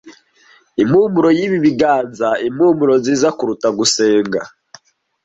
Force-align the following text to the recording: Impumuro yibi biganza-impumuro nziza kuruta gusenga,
Impumuro 0.81 1.29
yibi 1.37 1.57
biganza-impumuro 1.65 2.93
nziza 3.01 3.27
kuruta 3.37 3.67
gusenga, 3.77 4.41